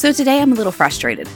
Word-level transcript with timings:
So 0.00 0.12
today 0.12 0.40
I'm 0.40 0.50
a 0.50 0.54
little 0.54 0.72
frustrated. 0.72 1.28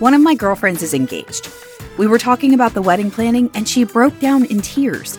One 0.00 0.14
of 0.14 0.20
my 0.20 0.34
girlfriends 0.34 0.82
is 0.82 0.94
engaged. 0.94 1.48
We 1.96 2.08
were 2.08 2.18
talking 2.18 2.54
about 2.54 2.74
the 2.74 2.82
wedding 2.82 3.08
planning 3.08 3.52
and 3.54 3.68
she 3.68 3.84
broke 3.84 4.18
down 4.18 4.46
in 4.46 4.62
tears. 4.62 5.16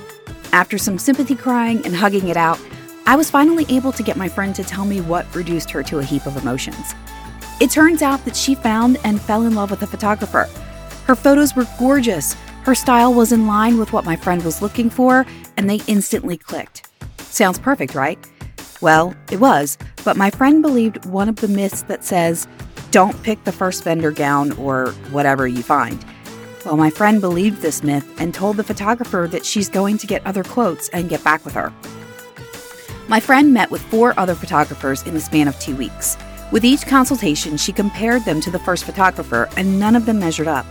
After 0.52 0.78
some 0.78 0.98
sympathy 0.98 1.36
crying 1.36 1.86
and 1.86 1.96
hugging 1.96 2.28
it 2.28 2.36
out, 2.36 2.60
I 3.06 3.16
was 3.16 3.32
finally 3.32 3.66
able 3.70 3.94
to 3.94 4.04
get 4.04 4.18
my 4.18 4.28
friend 4.28 4.54
to 4.56 4.66
tell 4.66 4.84
me 4.84 5.00
what 5.00 5.34
reduced 5.34 5.72
her 5.72 5.84
to 5.84 6.00
a 6.00 6.04
heap 6.04 6.26
of 6.26 6.36
emotions. 6.36 6.94
It 7.62 7.72
turns 7.72 8.02
out 8.02 8.26
that 8.26 8.36
she 8.36 8.56
found 8.56 8.98
and 9.06 9.22
fell 9.22 9.44
in 9.44 9.56
love 9.56 9.72
with 9.72 9.84
a 9.84 9.88
photographer. 9.88 10.50
Her 11.06 11.16
photos 11.16 11.56
were 11.56 11.68
gorgeous, 11.80 12.34
her 12.64 12.76
style 12.76 13.14
was 13.14 13.32
in 13.32 13.48
line 13.48 13.78
with 13.78 13.94
what 13.94 14.04
my 14.04 14.18
friend 14.18 14.44
was 14.44 14.62
looking 14.62 14.90
for, 14.90 15.26
and 15.56 15.70
they 15.70 15.80
instantly 15.88 16.36
clicked. 16.36 16.90
Sounds 17.20 17.58
perfect, 17.58 17.96
right? 17.96 18.20
Well, 18.82 19.16
it 19.32 19.40
was, 19.40 19.78
but 20.04 20.18
my 20.18 20.30
friend 20.30 20.62
believed 20.62 21.06
one 21.06 21.30
of 21.30 21.38
the 21.38 21.48
myths 21.48 21.84
that 21.84 22.04
says, 22.04 22.48
don't 22.92 23.24
pick 23.24 23.44
the 23.44 23.52
first 23.52 23.84
vendor 23.84 24.12
gown 24.12 24.52
or 24.54 24.92
whatever 25.12 25.48
you 25.48 25.64
find. 25.64 26.06
Well, 26.66 26.78
my 26.78 26.90
friend 26.90 27.20
believed 27.20 27.62
this 27.62 27.82
myth 27.82 28.08
and 28.20 28.34
told 28.34 28.58
the 28.58 28.64
photographer 28.64 29.28
that 29.32 29.46
she's 29.46 29.70
going 29.70 29.98
to 29.98 30.08
get 30.08 30.26
other 30.28 30.44
quotes 30.44 30.90
and 30.90 31.10
get 31.10 31.24
back 31.24 31.44
with 31.44 31.56
her. 31.56 31.74
My 33.08 33.20
friend 33.20 33.54
met 33.54 33.72
with 33.72 33.82
four 33.82 34.18
other 34.20 34.36
photographers 34.36 35.04
in 35.04 35.14
the 35.14 35.20
span 35.20 35.48
of 35.48 35.60
two 35.60 35.76
weeks. 35.76 36.18
With 36.52 36.64
each 36.66 36.86
consultation, 36.86 37.58
she 37.58 37.72
compared 37.72 38.26
them 38.26 38.42
to 38.42 38.52
the 38.52 38.60
first 38.60 38.84
photographer, 38.84 39.50
and 39.58 39.80
none 39.80 39.96
of 39.96 40.06
them 40.06 40.20
measured 40.20 40.48
up. 40.48 40.66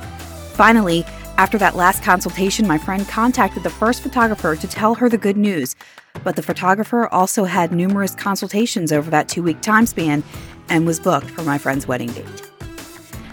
Finally, 0.54 1.04
after 1.40 1.56
that 1.56 1.74
last 1.74 2.02
consultation, 2.02 2.68
my 2.68 2.76
friend 2.76 3.08
contacted 3.08 3.62
the 3.62 3.70
first 3.70 4.02
photographer 4.02 4.54
to 4.54 4.68
tell 4.68 4.94
her 4.94 5.08
the 5.08 5.16
good 5.16 5.38
news. 5.38 5.74
But 6.22 6.36
the 6.36 6.42
photographer 6.42 7.08
also 7.08 7.44
had 7.44 7.72
numerous 7.72 8.14
consultations 8.14 8.92
over 8.92 9.08
that 9.08 9.26
two 9.26 9.42
week 9.42 9.62
time 9.62 9.86
span 9.86 10.22
and 10.68 10.86
was 10.86 11.00
booked 11.00 11.30
for 11.30 11.42
my 11.42 11.56
friend's 11.56 11.88
wedding 11.88 12.12
date. 12.12 12.42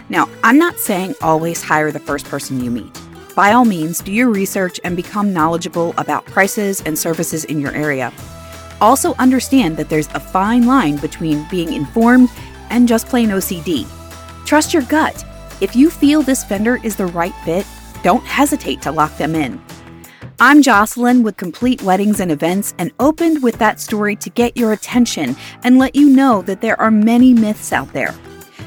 Now, 0.08 0.26
I'm 0.42 0.56
not 0.56 0.78
saying 0.78 1.16
always 1.20 1.62
hire 1.62 1.92
the 1.92 2.00
first 2.00 2.24
person 2.24 2.64
you 2.64 2.70
meet. 2.70 2.98
By 3.36 3.52
all 3.52 3.66
means, 3.66 4.00
do 4.00 4.10
your 4.10 4.30
research 4.30 4.80
and 4.84 4.96
become 4.96 5.34
knowledgeable 5.34 5.92
about 5.98 6.24
prices 6.24 6.80
and 6.86 6.98
services 6.98 7.44
in 7.44 7.60
your 7.60 7.72
area. 7.72 8.10
Also, 8.80 9.12
understand 9.16 9.76
that 9.76 9.90
there's 9.90 10.08
a 10.14 10.20
fine 10.20 10.64
line 10.64 10.96
between 10.96 11.46
being 11.50 11.74
informed 11.74 12.30
and 12.70 12.88
just 12.88 13.06
plain 13.06 13.28
OCD. 13.28 13.86
Trust 14.46 14.72
your 14.72 14.84
gut. 14.84 15.22
If 15.60 15.76
you 15.76 15.90
feel 15.90 16.22
this 16.22 16.44
vendor 16.44 16.80
is 16.82 16.96
the 16.96 17.06
right 17.06 17.34
fit, 17.44 17.66
don't 18.02 18.24
hesitate 18.24 18.82
to 18.82 18.92
lock 18.92 19.16
them 19.16 19.34
in. 19.34 19.60
I'm 20.40 20.62
Jocelyn 20.62 21.24
with 21.24 21.36
Complete 21.36 21.82
Weddings 21.82 22.20
and 22.20 22.30
Events 22.30 22.72
and 22.78 22.92
opened 23.00 23.42
with 23.42 23.58
that 23.58 23.80
story 23.80 24.14
to 24.16 24.30
get 24.30 24.56
your 24.56 24.72
attention 24.72 25.34
and 25.64 25.78
let 25.78 25.96
you 25.96 26.08
know 26.08 26.42
that 26.42 26.60
there 26.60 26.80
are 26.80 26.92
many 26.92 27.34
myths 27.34 27.72
out 27.72 27.92
there. 27.92 28.14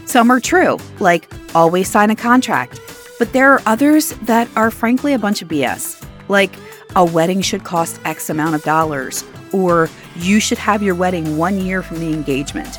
Some 0.05 0.29
are 0.29 0.41
true, 0.41 0.77
like 0.99 1.31
always 1.55 1.87
sign 1.87 2.09
a 2.09 2.15
contract, 2.15 2.81
but 3.19 3.31
there 3.31 3.53
are 3.53 3.61
others 3.65 4.09
that 4.23 4.49
are 4.57 4.69
frankly 4.69 5.13
a 5.13 5.19
bunch 5.19 5.41
of 5.41 5.47
BS, 5.47 6.05
like 6.27 6.53
a 6.97 7.05
wedding 7.05 7.41
should 7.41 7.63
cost 7.63 8.01
X 8.03 8.29
amount 8.29 8.55
of 8.55 8.63
dollars, 8.63 9.23
or 9.53 9.89
you 10.17 10.41
should 10.41 10.57
have 10.57 10.83
your 10.83 10.95
wedding 10.95 11.37
one 11.37 11.57
year 11.57 11.81
from 11.81 11.99
the 12.01 12.11
engagement. 12.11 12.77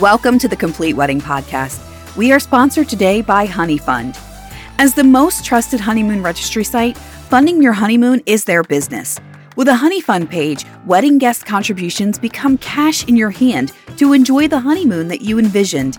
Welcome 0.00 0.38
to 0.40 0.48
the 0.48 0.56
Complete 0.56 0.96
Wedding 0.96 1.22
Podcast. 1.22 1.80
We 2.14 2.30
are 2.30 2.40
sponsored 2.40 2.90
today 2.90 3.22
by 3.22 3.46
Honey 3.46 3.78
Fund. 3.78 4.18
As 4.76 4.92
the 4.92 5.04
most 5.04 5.44
trusted 5.44 5.78
honeymoon 5.78 6.20
registry 6.20 6.64
site, 6.64 6.98
funding 6.98 7.62
your 7.62 7.72
honeymoon 7.72 8.20
is 8.26 8.44
their 8.44 8.64
business. 8.64 9.20
With 9.54 9.68
a 9.68 9.74
Honey 9.74 10.00
Fund 10.00 10.28
page, 10.28 10.64
wedding 10.84 11.18
guest 11.18 11.46
contributions 11.46 12.18
become 12.18 12.58
cash 12.58 13.06
in 13.06 13.14
your 13.14 13.30
hand 13.30 13.72
to 13.98 14.12
enjoy 14.12 14.48
the 14.48 14.58
honeymoon 14.58 15.06
that 15.08 15.20
you 15.20 15.38
envisioned. 15.38 15.98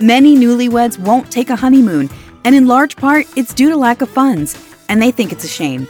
Many 0.00 0.36
newlyweds 0.36 0.98
won't 0.98 1.30
take 1.30 1.50
a 1.50 1.56
honeymoon, 1.56 2.10
and 2.44 2.52
in 2.52 2.66
large 2.66 2.96
part, 2.96 3.26
it's 3.36 3.54
due 3.54 3.70
to 3.70 3.76
lack 3.76 4.02
of 4.02 4.10
funds, 4.10 4.76
and 4.88 5.00
they 5.00 5.12
think 5.12 5.30
it's 5.30 5.44
a 5.44 5.48
shame. 5.48 5.86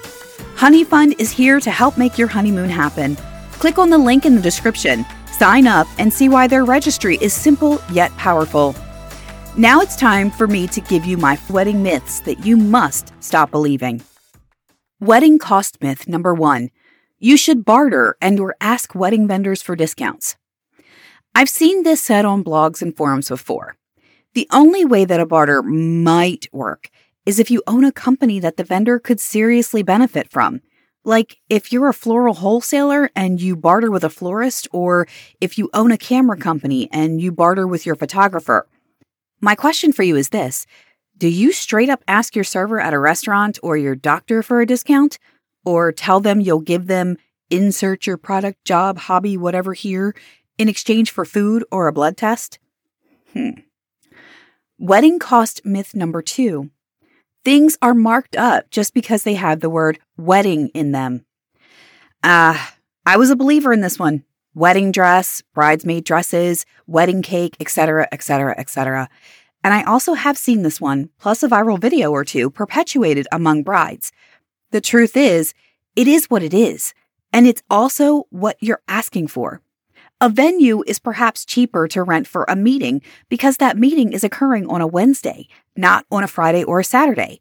Honey 0.57 0.85
Fund 0.85 1.15
is 1.19 1.31
here 1.31 1.59
to 1.59 1.71
help 1.71 1.97
make 1.97 2.19
your 2.19 2.29
honeymoon 2.29 2.69
happen. 2.69 3.17
Click 3.53 3.79
on 3.79 3.89
the 3.89 3.99
link 3.99 4.27
in 4.27 4.35
the 4.35 4.43
description, 4.43 5.07
sign 5.33 5.67
up, 5.67 5.87
and 5.99 6.13
see 6.13 6.29
why 6.29 6.47
their 6.47 6.67
registry 6.67 7.17
is 7.23 7.33
simple 7.33 7.81
yet 7.91 8.15
powerful. 8.19 8.77
Now 9.59 9.81
it's 9.81 9.97
time 9.97 10.31
for 10.31 10.47
me 10.47 10.67
to 10.67 10.83
give 10.83 11.07
you 11.07 11.17
my 11.17 11.39
wedding 11.49 11.83
myths 11.83 12.21
that 12.21 12.45
you 12.45 12.59
must 12.59 13.15
stop 13.21 13.51
believing. 13.51 14.03
Wedding 15.01 15.39
cost 15.39 15.81
myth 15.81 16.07
number 16.07 16.35
one 16.35 16.69
you 17.19 17.39
should 17.39 17.65
barter 17.65 18.19
and 18.21 18.39
or 18.39 18.55
ask 18.61 18.95
wedding 18.95 19.27
vendors 19.27 19.63
for 19.63 19.75
discounts. 19.75 20.37
I've 21.35 21.49
seen 21.49 21.85
this 21.85 22.03
said 22.03 22.27
on 22.27 22.45
blogs 22.45 22.83
and 22.83 22.95
forums 22.95 23.31
before. 23.31 23.77
The 24.35 24.47
only 24.53 24.85
way 24.85 25.07
that 25.07 25.21
a 25.21 25.27
barter 25.27 25.63
might 25.63 26.49
work 26.53 26.91
is 27.25 27.39
if 27.39 27.51
you 27.51 27.63
own 27.67 27.87
a 27.87 27.93
company 27.93 28.39
that 28.41 28.59
the 28.59 28.65
vendor 28.65 28.99
could 28.99 29.21
seriously 29.21 29.83
benefit 29.83 30.31
from. 30.31 30.61
Like 31.03 31.39
if 31.49 31.73
you're 31.73 31.89
a 31.89 31.95
floral 31.95 32.35
wholesaler 32.35 33.11
and 33.17 33.41
you 33.41 33.57
barter 33.57 33.91
with 33.91 34.05
a 34.05 34.11
florist, 34.11 34.69
or 34.71 35.09
if 35.41 35.57
you 35.57 35.71
own 35.73 35.93
a 35.93 35.97
camera 35.99 36.37
company 36.37 36.91
and 36.93 37.23
you 37.23 37.33
barter 37.33 37.67
with 37.67 37.87
your 37.87 37.97
photographer. 37.97 38.69
My 39.41 39.55
question 39.55 39.93
for 39.93 40.03
you 40.03 40.17
is 40.17 40.31
this 40.31 40.67
Do 41.17 41.29
you 41.29 41.53
straight 41.53 41.89
up 41.89 42.03
ask 42.09 42.35
your 42.35 42.45
server 42.45 42.81
at 42.81 42.95
a 42.95 42.99
restaurant 42.99 43.59
or 43.63 43.77
your 43.77 43.95
doctor 43.95 44.43
for 44.43 44.61
a 44.61 44.67
discount? 44.67 45.19
Or 45.65 45.91
tell 45.91 46.21
them 46.21 46.41
you'll 46.41 46.61
give 46.61 46.87
them 46.87 47.17
insert 47.51 48.07
your 48.07 48.17
product, 48.17 48.65
job, 48.65 48.99
hobby, 48.99 49.37
whatever 49.37 49.75
here 49.75 50.15
in 50.59 50.69
exchange 50.69 51.11
for 51.11 51.25
food 51.25 51.65
or 51.71 51.87
a 51.87 51.93
blood 51.93 52.17
test? 52.17 52.59
Hmm. 53.33 53.51
Wedding 54.79 55.19
cost 55.19 55.65
myth 55.65 55.95
number 55.95 56.23
two. 56.23 56.71
Things 57.45 57.79
are 57.81 57.95
marked 57.95 58.37
up 58.37 58.71
just 58.71 58.95
because 58.95 59.23
they 59.23 59.35
have 59.35 59.61
the 59.61 59.71
word 59.71 59.99
wedding 60.17 60.69
in 60.69 60.93
them. 60.93 61.25
Ah, 62.23 62.73
uh, 62.73 62.77
I 63.05 63.17
was 63.17 63.31
a 63.31 63.37
believer 63.37 63.73
in 63.73 63.81
this 63.81 63.99
one. 63.99 64.25
Wedding 64.57 64.91
dress, 64.91 65.43
bridesmaid 65.53 66.05
dresses, 66.05 66.65
wedding 66.87 67.21
cake, 67.21 67.59
etc., 67.61 68.09
etc., 68.11 68.55
etc. 68.57 69.07
And 69.63 69.75
I 69.75 69.83
also 69.83 70.15
have 70.15 70.39
seen 70.39 70.63
this 70.63 70.81
one, 70.81 71.11
plus 71.19 71.43
a 71.43 71.49
viral 71.49 71.79
video 71.79 72.11
or 72.11 72.25
two, 72.25 72.49
perpetuated 72.49 73.29
among 73.31 73.65
brides. 73.65 74.13
The 74.71 74.81
truth 74.81 75.15
is, 75.15 75.53
it 75.95 76.09
is 76.09 76.31
what 76.31 76.43
it 76.43 76.55
is, 76.55 76.95
and 77.35 77.47
it's 77.47 77.63
also 77.69 78.29
what 78.31 78.57
you're 78.61 78.81
asking 78.89 79.29
for. 79.29 79.61
A 80.23 80.31
venue 80.31 80.83
is 80.87 81.01
perhaps 81.01 81.45
cheaper 81.45 81.87
to 81.89 82.03
rent 82.03 82.27
for 82.27 82.47
a 82.49 82.57
meeting 82.57 83.03
because 83.29 83.59
that 83.59 83.77
meeting 83.77 84.15
is 84.15 84.25
occurring 84.25 84.69
on 84.69 84.81
a 84.81 84.87
Wednesday, 84.87 85.49
not 85.77 86.07
on 86.11 86.25
a 86.25 86.29
Friday 86.29 86.65
or 86.65 86.81
a 86.81 86.85
Saturday. 86.85 87.41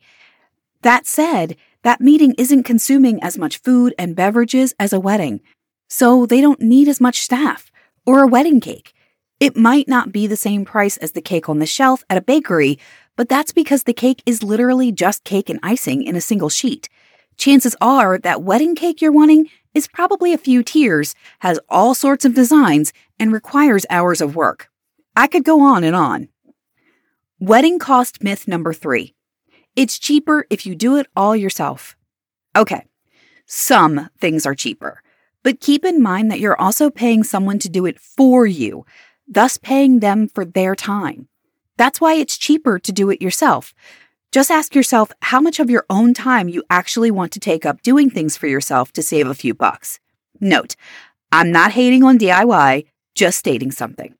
That 0.81 1.07
said, 1.07 1.55
that 1.83 2.01
meeting 2.01 2.33
isn't 2.37 2.63
consuming 2.63 3.23
as 3.23 3.37
much 3.37 3.61
food 3.61 3.93
and 3.97 4.17
beverages 4.17 4.73
as 4.77 4.91
a 4.91 4.99
wedding, 4.99 5.39
so 5.87 6.25
they 6.25 6.41
don't 6.41 6.61
need 6.61 6.87
as 6.87 7.01
much 7.01 7.21
staff 7.21 7.71
or 8.05 8.21
a 8.21 8.27
wedding 8.27 8.59
cake. 8.59 8.93
It 9.39 9.57
might 9.57 9.87
not 9.87 10.11
be 10.11 10.27
the 10.27 10.37
same 10.37 10.63
price 10.65 10.97
as 10.97 11.11
the 11.11 11.21
cake 11.21 11.49
on 11.49 11.59
the 11.59 11.65
shelf 11.65 12.03
at 12.09 12.17
a 12.17 12.21
bakery, 12.21 12.79
but 13.15 13.29
that's 13.29 13.51
because 13.51 13.83
the 13.83 13.93
cake 13.93 14.23
is 14.25 14.43
literally 14.43 14.91
just 14.91 15.23
cake 15.23 15.49
and 15.49 15.59
icing 15.61 16.03
in 16.03 16.15
a 16.15 16.21
single 16.21 16.49
sheet. 16.49 16.89
Chances 17.37 17.75
are 17.81 18.17
that 18.19 18.43
wedding 18.43 18.75
cake 18.75 19.01
you're 19.01 19.11
wanting 19.11 19.49
is 19.73 19.87
probably 19.87 20.33
a 20.33 20.37
few 20.37 20.63
tiers, 20.63 21.15
has 21.39 21.59
all 21.69 21.93
sorts 21.93 22.23
of 22.23 22.33
designs, 22.33 22.93
and 23.19 23.33
requires 23.33 23.85
hours 23.89 24.21
of 24.21 24.35
work. 24.35 24.69
I 25.15 25.27
could 25.27 25.43
go 25.43 25.61
on 25.61 25.83
and 25.83 25.95
on. 25.95 26.29
Wedding 27.39 27.79
cost 27.79 28.23
myth 28.23 28.47
number 28.47 28.73
three. 28.73 29.13
It's 29.75 29.99
cheaper 29.99 30.47
if 30.49 30.65
you 30.65 30.75
do 30.75 30.95
it 30.95 31.07
all 31.15 31.35
yourself. 31.35 31.97
Okay, 32.55 32.85
some 33.45 34.09
things 34.17 34.45
are 34.45 34.55
cheaper, 34.55 35.01
but 35.45 35.59
keep 35.59 35.85
in 35.85 36.01
mind 36.01 36.31
that 36.31 36.39
you're 36.39 36.59
also 36.59 36.89
paying 36.89 37.23
someone 37.23 37.59
to 37.59 37.69
do 37.69 37.85
it 37.85 37.99
for 37.99 38.47
you, 38.47 38.83
thus 39.27 39.57
paying 39.57 39.99
them 39.99 40.27
for 40.27 40.43
their 40.43 40.73
time. 40.73 41.27
That's 41.77 42.01
why 42.01 42.15
it's 42.15 42.35
cheaper 42.35 42.79
to 42.79 42.91
do 42.91 43.11
it 43.11 43.21
yourself. 43.21 43.71
Just 44.31 44.49
ask 44.49 44.73
yourself 44.73 45.11
how 45.21 45.39
much 45.39 45.59
of 45.59 45.69
your 45.69 45.85
own 45.87 46.15
time 46.15 46.49
you 46.49 46.63
actually 46.71 47.11
want 47.11 47.31
to 47.33 47.39
take 47.39 47.63
up 47.63 47.83
doing 47.83 48.09
things 48.09 48.35
for 48.35 48.47
yourself 48.47 48.91
to 48.93 49.03
save 49.03 49.27
a 49.27 49.35
few 49.35 49.53
bucks. 49.53 49.99
Note, 50.41 50.75
I'm 51.31 51.51
not 51.51 51.73
hating 51.73 52.03
on 52.03 52.17
DIY, 52.17 52.87
just 53.13 53.37
stating 53.37 53.69
something. 53.69 54.15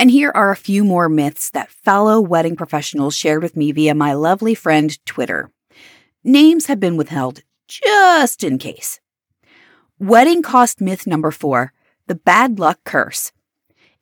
And 0.00 0.10
here 0.10 0.32
are 0.34 0.50
a 0.50 0.56
few 0.56 0.82
more 0.82 1.08
myths 1.08 1.48
that 1.50 1.70
fellow 1.70 2.20
wedding 2.20 2.56
professionals 2.56 3.14
shared 3.14 3.40
with 3.40 3.56
me 3.56 3.70
via 3.70 3.94
my 3.94 4.14
lovely 4.14 4.56
friend 4.56 4.98
Twitter. 5.06 5.52
Names 6.24 6.66
have 6.66 6.80
been 6.80 6.96
withheld 6.96 7.42
just 7.68 8.42
in 8.42 8.58
case. 8.58 8.98
Wedding 10.02 10.42
cost 10.42 10.80
myth 10.80 11.06
number 11.06 11.30
four 11.30 11.72
the 12.08 12.16
bad 12.16 12.58
luck 12.58 12.80
curse. 12.84 13.30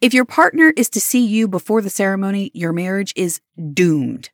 If 0.01 0.15
your 0.15 0.25
partner 0.25 0.73
is 0.75 0.89
to 0.89 0.99
see 0.99 1.27
you 1.27 1.47
before 1.47 1.83
the 1.83 1.91
ceremony, 1.91 2.51
your 2.55 2.73
marriage 2.73 3.13
is 3.17 3.43
doomed. 3.75 4.31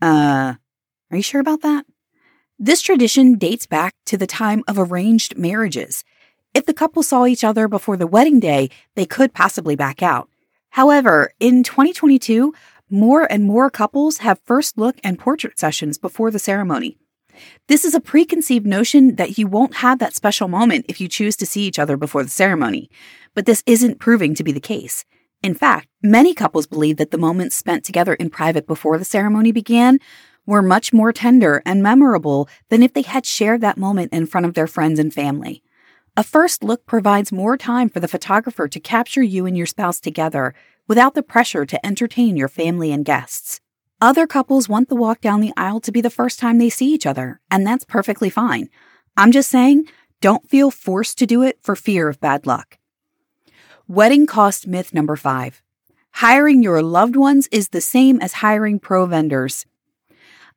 Uh, 0.00 0.54
are 1.10 1.16
you 1.16 1.20
sure 1.20 1.40
about 1.40 1.62
that? 1.62 1.84
This 2.60 2.80
tradition 2.80 3.38
dates 3.38 3.66
back 3.66 3.96
to 4.06 4.16
the 4.16 4.28
time 4.28 4.62
of 4.68 4.78
arranged 4.78 5.36
marriages. 5.36 6.04
If 6.54 6.64
the 6.64 6.72
couple 6.72 7.02
saw 7.02 7.26
each 7.26 7.42
other 7.42 7.66
before 7.66 7.96
the 7.96 8.06
wedding 8.06 8.38
day, 8.38 8.70
they 8.94 9.04
could 9.04 9.34
possibly 9.34 9.74
back 9.74 10.00
out. 10.00 10.28
However, 10.70 11.32
in 11.40 11.64
2022, 11.64 12.54
more 12.88 13.26
and 13.32 13.42
more 13.42 13.68
couples 13.68 14.18
have 14.18 14.38
first 14.44 14.78
look 14.78 14.94
and 15.02 15.18
portrait 15.18 15.58
sessions 15.58 15.98
before 15.98 16.30
the 16.30 16.38
ceremony. 16.38 16.98
This 17.68 17.84
is 17.84 17.94
a 17.94 18.00
preconceived 18.00 18.66
notion 18.66 19.16
that 19.16 19.38
you 19.38 19.46
won't 19.46 19.76
have 19.76 19.98
that 19.98 20.14
special 20.14 20.48
moment 20.48 20.86
if 20.88 21.00
you 21.00 21.08
choose 21.08 21.36
to 21.36 21.46
see 21.46 21.62
each 21.62 21.78
other 21.78 21.96
before 21.96 22.22
the 22.22 22.30
ceremony, 22.30 22.90
but 23.34 23.46
this 23.46 23.62
isn't 23.66 23.98
proving 23.98 24.34
to 24.34 24.44
be 24.44 24.52
the 24.52 24.60
case. 24.60 25.04
In 25.42 25.54
fact, 25.54 25.88
many 26.02 26.32
couples 26.32 26.66
believe 26.66 26.96
that 26.96 27.10
the 27.10 27.18
moments 27.18 27.54
spent 27.54 27.84
together 27.84 28.14
in 28.14 28.30
private 28.30 28.66
before 28.66 28.96
the 28.96 29.04
ceremony 29.04 29.52
began 29.52 29.98
were 30.46 30.62
much 30.62 30.92
more 30.92 31.12
tender 31.12 31.62
and 31.66 31.82
memorable 31.82 32.48
than 32.70 32.82
if 32.82 32.92
they 32.92 33.02
had 33.02 33.26
shared 33.26 33.60
that 33.60 33.78
moment 33.78 34.12
in 34.12 34.26
front 34.26 34.46
of 34.46 34.54
their 34.54 34.66
friends 34.66 34.98
and 34.98 35.12
family. 35.12 35.62
A 36.16 36.22
first 36.22 36.62
look 36.62 36.86
provides 36.86 37.32
more 37.32 37.56
time 37.56 37.88
for 37.88 37.98
the 37.98 38.08
photographer 38.08 38.68
to 38.68 38.80
capture 38.80 39.22
you 39.22 39.46
and 39.46 39.56
your 39.56 39.66
spouse 39.66 40.00
together 40.00 40.54
without 40.86 41.14
the 41.14 41.22
pressure 41.22 41.66
to 41.66 41.84
entertain 41.84 42.36
your 42.36 42.48
family 42.48 42.92
and 42.92 43.04
guests. 43.04 43.60
Other 44.00 44.26
couples 44.26 44.68
want 44.68 44.88
the 44.88 44.96
walk 44.96 45.20
down 45.20 45.40
the 45.40 45.52
aisle 45.56 45.80
to 45.80 45.92
be 45.92 46.00
the 46.00 46.10
first 46.10 46.38
time 46.38 46.58
they 46.58 46.70
see 46.70 46.92
each 46.92 47.06
other, 47.06 47.40
and 47.50 47.66
that's 47.66 47.84
perfectly 47.84 48.28
fine. 48.28 48.68
I'm 49.16 49.32
just 49.32 49.48
saying, 49.48 49.86
don't 50.20 50.48
feel 50.48 50.70
forced 50.70 51.18
to 51.18 51.26
do 51.26 51.42
it 51.42 51.58
for 51.62 51.76
fear 51.76 52.08
of 52.08 52.20
bad 52.20 52.46
luck. 52.46 52.78
Wedding 53.86 54.26
cost 54.26 54.66
myth 54.66 54.94
number 54.94 55.16
five. 55.16 55.62
Hiring 56.12 56.62
your 56.62 56.82
loved 56.82 57.16
ones 57.16 57.48
is 57.52 57.68
the 57.68 57.80
same 57.80 58.20
as 58.20 58.34
hiring 58.34 58.78
pro 58.78 59.06
vendors. 59.06 59.66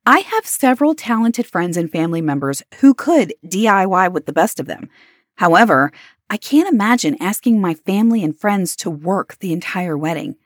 I 0.05 0.19
have 0.19 0.45
several 0.45 0.95
talented 0.95 1.45
friends 1.45 1.75
and 1.75 1.91
family 1.91 2.21
members 2.21 2.63
who 2.79 2.93
could 2.93 3.33
DIY 3.45 4.11
with 4.13 4.25
the 4.25 4.33
best 4.33 4.59
of 4.59 4.65
them. 4.65 4.89
However, 5.35 5.91
I 6.29 6.37
can't 6.37 6.71
imagine 6.71 7.17
asking 7.21 7.59
my 7.59 7.73
family 7.73 8.23
and 8.23 8.37
friends 8.37 8.75
to 8.77 8.89
work 8.89 9.37
the 9.39 9.51
entire 9.51 9.97
wedding. 9.97 10.37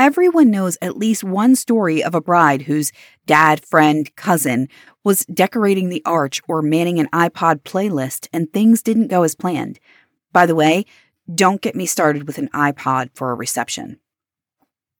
Everyone 0.00 0.50
knows 0.50 0.78
at 0.80 0.96
least 0.96 1.22
one 1.22 1.54
story 1.54 2.02
of 2.02 2.14
a 2.14 2.22
bride 2.22 2.62
whose 2.62 2.90
dad, 3.26 3.62
friend, 3.62 4.10
cousin 4.16 4.66
was 5.04 5.26
decorating 5.26 5.90
the 5.90 6.00
arch 6.06 6.40
or 6.48 6.62
manning 6.62 6.98
an 6.98 7.10
iPod 7.12 7.64
playlist 7.64 8.26
and 8.32 8.50
things 8.50 8.82
didn't 8.82 9.08
go 9.08 9.24
as 9.24 9.34
planned. 9.34 9.78
By 10.32 10.46
the 10.46 10.54
way, 10.54 10.86
don't 11.34 11.60
get 11.60 11.76
me 11.76 11.84
started 11.84 12.26
with 12.26 12.38
an 12.38 12.48
iPod 12.54 13.10
for 13.12 13.30
a 13.30 13.34
reception. 13.34 14.00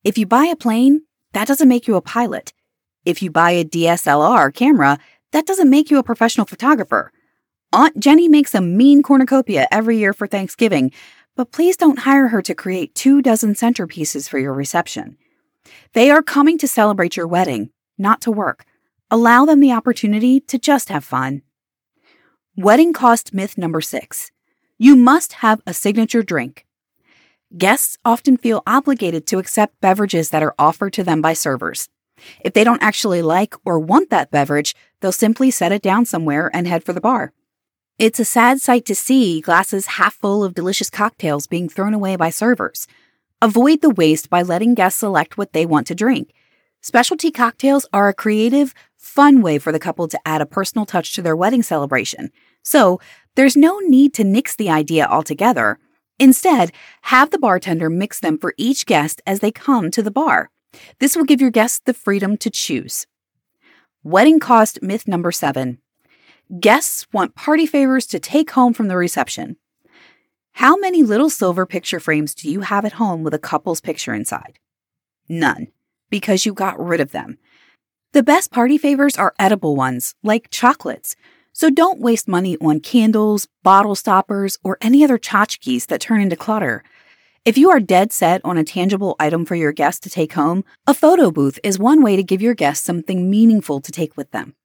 If 0.04 0.18
you 0.18 0.26
buy 0.26 0.44
a 0.44 0.54
plane, 0.54 1.06
that 1.32 1.48
doesn't 1.48 1.66
make 1.66 1.88
you 1.88 1.96
a 1.96 2.02
pilot. 2.02 2.52
If 3.06 3.22
you 3.22 3.30
buy 3.30 3.52
a 3.52 3.64
DSLR 3.64 4.52
camera, 4.52 4.98
that 5.32 5.46
doesn't 5.46 5.70
make 5.70 5.90
you 5.90 5.96
a 5.96 6.02
professional 6.02 6.44
photographer. 6.44 7.10
Aunt 7.72 7.98
Jenny 7.98 8.28
makes 8.28 8.54
a 8.54 8.60
mean 8.60 9.02
cornucopia 9.02 9.66
every 9.70 9.96
year 9.96 10.12
for 10.12 10.26
Thanksgiving, 10.26 10.92
but 11.40 11.52
please 11.52 11.78
don't 11.78 12.00
hire 12.00 12.28
her 12.28 12.42
to 12.42 12.54
create 12.54 12.94
two 12.94 13.22
dozen 13.22 13.54
centerpieces 13.54 14.28
for 14.28 14.38
your 14.38 14.52
reception. 14.52 15.16
They 15.94 16.10
are 16.10 16.22
coming 16.22 16.58
to 16.58 16.68
celebrate 16.68 17.16
your 17.16 17.26
wedding, 17.26 17.70
not 17.96 18.20
to 18.20 18.30
work. 18.30 18.66
Allow 19.10 19.46
them 19.46 19.60
the 19.60 19.72
opportunity 19.72 20.40
to 20.40 20.58
just 20.58 20.90
have 20.90 21.02
fun. 21.02 21.40
Wedding 22.58 22.92
cost 22.92 23.32
myth 23.32 23.56
number 23.56 23.80
six. 23.80 24.30
You 24.76 24.96
must 24.96 25.32
have 25.40 25.62
a 25.66 25.72
signature 25.72 26.22
drink. 26.22 26.66
Guests 27.56 27.96
often 28.04 28.36
feel 28.36 28.62
obligated 28.66 29.26
to 29.28 29.38
accept 29.38 29.80
beverages 29.80 30.28
that 30.28 30.42
are 30.42 30.54
offered 30.58 30.92
to 30.92 31.04
them 31.04 31.22
by 31.22 31.32
servers. 31.32 31.88
If 32.44 32.52
they 32.52 32.64
don't 32.64 32.82
actually 32.82 33.22
like 33.22 33.54
or 33.64 33.78
want 33.78 34.10
that 34.10 34.30
beverage, 34.30 34.74
they'll 35.00 35.10
simply 35.10 35.50
set 35.50 35.72
it 35.72 35.80
down 35.80 36.04
somewhere 36.04 36.50
and 36.52 36.66
head 36.66 36.84
for 36.84 36.92
the 36.92 37.00
bar. 37.00 37.32
It's 38.00 38.18
a 38.18 38.24
sad 38.24 38.62
sight 38.62 38.86
to 38.86 38.94
see 38.94 39.42
glasses 39.42 39.84
half 39.84 40.14
full 40.14 40.42
of 40.42 40.54
delicious 40.54 40.88
cocktails 40.88 41.46
being 41.46 41.68
thrown 41.68 41.92
away 41.92 42.16
by 42.16 42.30
servers. 42.30 42.86
Avoid 43.42 43.82
the 43.82 43.90
waste 43.90 44.30
by 44.30 44.40
letting 44.40 44.72
guests 44.72 45.00
select 45.00 45.36
what 45.36 45.52
they 45.52 45.66
want 45.66 45.86
to 45.88 45.94
drink. 45.94 46.32
Specialty 46.80 47.30
cocktails 47.30 47.86
are 47.92 48.08
a 48.08 48.14
creative, 48.14 48.72
fun 48.96 49.42
way 49.42 49.58
for 49.58 49.70
the 49.70 49.78
couple 49.78 50.08
to 50.08 50.20
add 50.24 50.40
a 50.40 50.46
personal 50.46 50.86
touch 50.86 51.12
to 51.12 51.20
their 51.20 51.36
wedding 51.36 51.62
celebration. 51.62 52.30
So, 52.62 53.00
there's 53.36 53.54
no 53.54 53.80
need 53.80 54.14
to 54.14 54.24
nix 54.24 54.56
the 54.56 54.70
idea 54.70 55.06
altogether. 55.06 55.78
Instead, 56.18 56.72
have 57.02 57.28
the 57.28 57.38
bartender 57.38 57.90
mix 57.90 58.18
them 58.18 58.38
for 58.38 58.54
each 58.56 58.86
guest 58.86 59.20
as 59.26 59.40
they 59.40 59.52
come 59.52 59.90
to 59.90 60.02
the 60.02 60.10
bar. 60.10 60.50
This 61.00 61.16
will 61.16 61.26
give 61.26 61.42
your 61.42 61.50
guests 61.50 61.82
the 61.84 61.92
freedom 61.92 62.38
to 62.38 62.48
choose. 62.48 63.06
Wedding 64.02 64.40
cost 64.40 64.80
myth 64.80 65.06
number 65.06 65.32
seven. 65.32 65.82
Guests 66.58 67.06
want 67.12 67.36
party 67.36 67.64
favors 67.64 68.06
to 68.08 68.18
take 68.18 68.50
home 68.50 68.74
from 68.74 68.88
the 68.88 68.96
reception. 68.96 69.54
How 70.54 70.76
many 70.76 71.04
little 71.04 71.30
silver 71.30 71.64
picture 71.64 72.00
frames 72.00 72.34
do 72.34 72.50
you 72.50 72.62
have 72.62 72.84
at 72.84 72.94
home 72.94 73.22
with 73.22 73.34
a 73.34 73.38
couple's 73.38 73.80
picture 73.80 74.12
inside? 74.12 74.58
None, 75.28 75.68
because 76.10 76.44
you 76.44 76.52
got 76.52 76.84
rid 76.84 77.00
of 77.00 77.12
them. 77.12 77.38
The 78.14 78.24
best 78.24 78.50
party 78.50 78.78
favors 78.78 79.16
are 79.16 79.32
edible 79.38 79.76
ones, 79.76 80.16
like 80.24 80.50
chocolates. 80.50 81.14
So 81.52 81.70
don't 81.70 82.00
waste 82.00 82.26
money 82.26 82.56
on 82.56 82.80
candles, 82.80 83.46
bottle 83.62 83.94
stoppers, 83.94 84.58
or 84.64 84.76
any 84.80 85.04
other 85.04 85.18
tchotchkes 85.18 85.86
that 85.86 86.00
turn 86.00 86.20
into 86.20 86.34
clutter. 86.34 86.82
If 87.44 87.58
you 87.58 87.70
are 87.70 87.78
dead 87.78 88.12
set 88.12 88.40
on 88.44 88.58
a 88.58 88.64
tangible 88.64 89.14
item 89.20 89.44
for 89.44 89.54
your 89.54 89.70
guests 89.70 90.00
to 90.00 90.10
take 90.10 90.32
home, 90.32 90.64
a 90.88 90.94
photo 90.94 91.30
booth 91.30 91.60
is 91.62 91.78
one 91.78 92.02
way 92.02 92.16
to 92.16 92.24
give 92.24 92.42
your 92.42 92.54
guests 92.54 92.84
something 92.84 93.30
meaningful 93.30 93.80
to 93.80 93.92
take 93.92 94.16
with 94.16 94.32
them. 94.32 94.56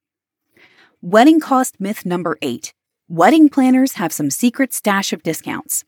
Wedding 1.01 1.39
cost 1.39 1.79
myth 1.79 2.05
number 2.05 2.37
eight. 2.41 2.73
Wedding 3.07 3.49
planners 3.49 3.93
have 3.93 4.13
some 4.13 4.29
secret 4.29 4.73
stash 4.73 5.11
of 5.13 5.23
discounts. 5.23 5.83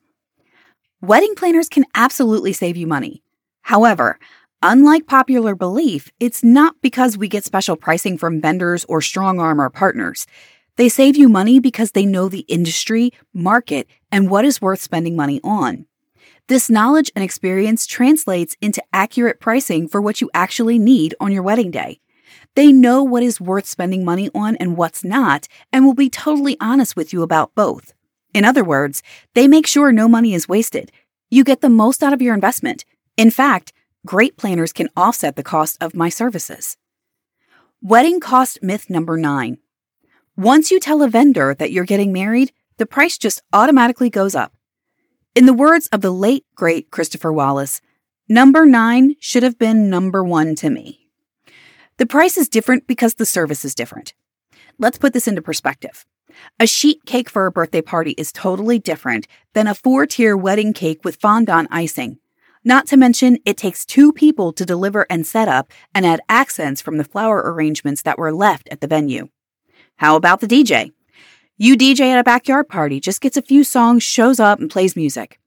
Wedding 1.01 1.33
planners 1.35 1.69
can 1.69 1.85
absolutely 1.95 2.53
save 2.53 2.75
you 2.75 2.87
money. 2.87 3.23
However, 3.61 4.19
unlike 4.61 5.07
popular 5.07 5.55
belief, 5.55 6.11
it's 6.19 6.43
not 6.43 6.75
because 6.81 7.17
we 7.17 7.27
get 7.27 7.45
special 7.45 7.77
pricing 7.77 8.17
from 8.17 8.41
vendors 8.41 8.85
or 8.85 9.01
strong 9.01 9.39
arm 9.39 9.59
our 9.59 9.69
partners. 9.69 10.27
They 10.75 10.89
save 10.89 11.15
you 11.15 11.29
money 11.29 11.59
because 11.59 11.91
they 11.91 12.05
know 12.05 12.29
the 12.29 12.41
industry, 12.41 13.11
market, 13.33 13.87
and 14.11 14.29
what 14.29 14.45
is 14.45 14.61
worth 14.61 14.81
spending 14.81 15.15
money 15.15 15.39
on. 15.43 15.85
This 16.47 16.69
knowledge 16.69 17.11
and 17.15 17.23
experience 17.23 17.87
translates 17.87 18.55
into 18.61 18.83
accurate 18.93 19.39
pricing 19.39 19.87
for 19.87 20.01
what 20.01 20.21
you 20.21 20.29
actually 20.33 20.77
need 20.77 21.15
on 21.19 21.31
your 21.31 21.43
wedding 21.43 21.71
day. 21.71 21.99
They 22.57 22.71
know 22.71 23.03
what 23.03 23.21
is 23.21 23.39
worth 23.39 23.67
spending 23.67 24.03
money 24.03 24.31
on 24.33 24.55
and 24.55 24.75
what's 24.75 25.03
not, 25.03 25.47
and 25.71 25.85
will 25.85 25.93
be 25.93 26.09
totally 26.09 26.57
honest 26.59 26.95
with 26.95 27.13
you 27.13 27.21
about 27.21 27.53
both. 27.53 27.93
In 28.33 28.43
other 28.43 28.63
words, 28.63 29.03
they 29.35 29.47
make 29.47 29.67
sure 29.67 29.91
no 29.91 30.07
money 30.07 30.33
is 30.33 30.49
wasted. 30.49 30.91
You 31.29 31.43
get 31.43 31.61
the 31.61 31.69
most 31.69 32.01
out 32.01 32.13
of 32.13 32.21
your 32.23 32.33
investment. 32.33 32.83
In 33.15 33.29
fact, 33.29 33.73
great 34.07 34.37
planners 34.37 34.73
can 34.73 34.89
offset 34.97 35.35
the 35.35 35.43
cost 35.43 35.77
of 35.81 35.93
my 35.93 36.09
services. 36.09 36.77
Wedding 37.79 38.19
cost 38.19 38.63
myth 38.63 38.89
number 38.89 39.17
nine. 39.17 39.59
Once 40.35 40.71
you 40.71 40.79
tell 40.79 41.03
a 41.03 41.07
vendor 41.07 41.53
that 41.53 41.71
you're 41.71 41.85
getting 41.85 42.11
married, 42.11 42.51
the 42.77 42.87
price 42.87 43.19
just 43.19 43.43
automatically 43.53 44.09
goes 44.09 44.33
up. 44.33 44.51
In 45.35 45.45
the 45.45 45.53
words 45.53 45.85
of 45.91 46.01
the 46.01 46.09
late, 46.09 46.43
great 46.55 46.89
Christopher 46.89 47.31
Wallace, 47.31 47.81
number 48.27 48.65
nine 48.65 49.13
should 49.19 49.43
have 49.43 49.59
been 49.59 49.91
number 49.91 50.23
one 50.23 50.55
to 50.55 50.71
me. 50.71 51.06
The 51.97 52.05
price 52.05 52.37
is 52.37 52.47
different 52.47 52.85
because 52.85 53.15
the 53.15 53.25
service 53.25 53.65
is 53.65 53.73
different. 53.73 54.13
Let's 54.77 54.99
put 54.99 55.13
this 55.13 55.27
into 55.27 55.41
perspective. 55.41 56.05
A 56.59 56.67
sheet 56.67 57.05
cake 57.07 57.27
for 57.27 57.47
a 57.47 57.51
birthday 57.51 57.81
party 57.81 58.11
is 58.11 58.31
totally 58.31 58.77
different 58.77 59.27
than 59.53 59.65
a 59.65 59.73
four 59.73 60.05
tier 60.05 60.37
wedding 60.37 60.73
cake 60.73 61.03
with 61.03 61.15
fondant 61.15 61.69
icing. 61.71 62.19
Not 62.63 62.85
to 62.87 62.97
mention, 62.97 63.39
it 63.45 63.57
takes 63.57 63.83
two 63.83 64.13
people 64.13 64.53
to 64.53 64.65
deliver 64.65 65.07
and 65.09 65.25
set 65.25 65.47
up 65.47 65.71
and 65.95 66.05
add 66.05 66.21
accents 66.29 66.81
from 66.81 66.97
the 66.97 67.03
flower 67.03 67.41
arrangements 67.43 68.03
that 68.03 68.19
were 68.19 68.33
left 68.33 68.69
at 68.69 68.79
the 68.79 68.87
venue. 68.87 69.29
How 69.95 70.15
about 70.15 70.41
the 70.41 70.47
DJ? 70.47 70.91
You 71.57 71.75
DJ 71.75 72.11
at 72.11 72.19
a 72.19 72.23
backyard 72.23 72.69
party, 72.69 72.99
just 72.99 73.21
gets 73.21 73.37
a 73.37 73.41
few 73.41 73.63
songs, 73.63 74.03
shows 74.03 74.39
up, 74.39 74.59
and 74.59 74.69
plays 74.69 74.95
music. 74.95 75.39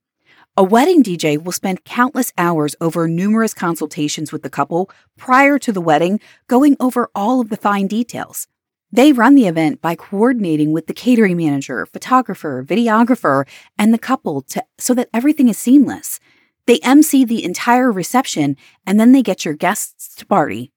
A 0.57 0.65
wedding 0.65 1.01
DJ 1.01 1.41
will 1.41 1.53
spend 1.53 1.85
countless 1.85 2.33
hours 2.37 2.75
over 2.81 3.07
numerous 3.07 3.53
consultations 3.53 4.33
with 4.33 4.43
the 4.43 4.49
couple 4.49 4.89
prior 5.17 5.57
to 5.57 5.71
the 5.71 5.79
wedding, 5.79 6.19
going 6.47 6.75
over 6.77 7.09
all 7.15 7.39
of 7.39 7.47
the 7.47 7.55
fine 7.55 7.87
details. 7.87 8.47
They 8.91 9.13
run 9.13 9.35
the 9.35 9.47
event 9.47 9.81
by 9.81 9.95
coordinating 9.95 10.73
with 10.73 10.87
the 10.87 10.93
catering 10.93 11.37
manager, 11.37 11.85
photographer, 11.85 12.65
videographer, 12.67 13.47
and 13.77 13.93
the 13.93 13.97
couple 13.97 14.41
to, 14.41 14.61
so 14.77 14.93
that 14.93 15.07
everything 15.13 15.47
is 15.47 15.57
seamless. 15.57 16.19
They 16.65 16.79
MC 16.79 17.23
the 17.23 17.45
entire 17.45 17.89
reception 17.89 18.57
and 18.85 18.99
then 18.99 19.13
they 19.13 19.23
get 19.23 19.45
your 19.45 19.53
guests 19.53 20.13
to 20.15 20.25
party. 20.25 20.73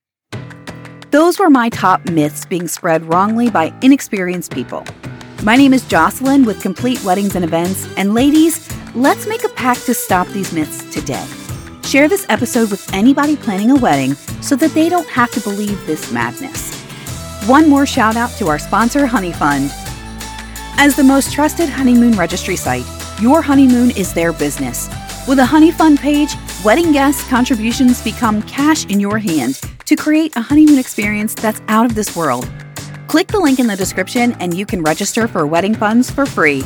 Those 1.11 1.41
were 1.41 1.51
my 1.51 1.69
top 1.69 2.09
myths 2.09 2.47
being 2.47 2.69
spread 2.69 3.07
wrongly 3.07 3.51
by 3.51 3.75
inexperienced 3.83 4.53
people. 4.53 4.85
My 5.43 5.57
name 5.57 5.75
is 5.75 5.85
Jocelyn 5.89 6.45
with 6.45 6.63
Complete 6.63 7.03
Weddings 7.03 7.35
and 7.35 7.45
Events, 7.45 7.93
and 7.97 8.15
ladies, 8.15 8.74
Let's 8.97 9.27
make 9.27 9.43
a 9.43 9.49
pact 9.49 9.87
to 9.87 9.95
stop 9.95 10.29
these 10.29 10.53
myths 10.53 10.85
today. 10.95 11.27
Share 11.83 12.09
this 12.09 12.25
episode 12.29 12.71
with 12.71 12.95
anybody 12.95 13.35
planning 13.35 13.73
a 13.73 13.75
wedding 13.75 14.15
so 14.41 14.55
that 14.55 14.71
they 14.71 14.89
don't 14.89 15.09
have 15.09 15.33
to 15.33 15.41
believe 15.41 15.85
this 15.85 16.13
madness. 16.13 16.81
One 17.49 17.69
more 17.69 17.87
shout 17.87 18.15
out 18.15 18.31
to 18.39 18.47
our 18.47 18.59
sponsor, 18.61 19.05
Honey 19.05 19.33
Fund. 19.33 19.73
As 20.79 20.95
the 20.95 21.03
most 21.03 21.33
trusted 21.33 21.69
honeymoon 21.69 22.13
registry 22.13 22.55
site, 22.55 22.87
your 23.21 23.43
honeymoon 23.43 23.91
is 23.97 24.15
their 24.15 24.33
business. 24.33 24.89
With 25.27 25.41
a 25.41 25.45
Honey 25.45 25.73
Fund 25.73 25.99
page, 25.99 26.33
wedding 26.65 26.93
guests' 26.93 27.29
contributions 27.29 28.01
become 28.01 28.43
cash 28.43 28.85
in 28.87 29.01
your 29.01 29.19
hand 29.19 29.61
to 29.87 29.97
create 29.97 30.37
a 30.37 30.41
honeymoon 30.41 30.79
experience 30.79 31.35
that's 31.35 31.61
out 31.67 31.85
of 31.85 31.97
this 31.97 32.15
world. 32.15 32.49
Click 33.09 33.27
the 33.27 33.41
link 33.41 33.59
in 33.59 33.67
the 33.67 33.75
description 33.75 34.37
and 34.39 34.57
you 34.57 34.65
can 34.65 34.83
register 34.83 35.27
for 35.27 35.49
wedding 35.49 35.75
funds 35.75 36.13
for 36.13 36.27
free. 36.27 36.63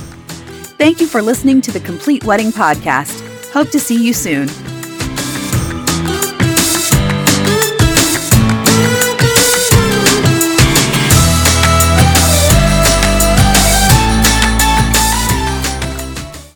Thank 0.78 1.00
you 1.00 1.08
for 1.08 1.20
listening 1.20 1.61
to 1.62 1.73
the 1.73 1.80
Complete 1.80 2.23
Wedding 2.23 2.52
Podcast. 2.52 3.20
Hope 3.52 3.70
to 3.70 3.80
see 3.80 4.00
you 4.00 4.12
soon. 4.12 4.47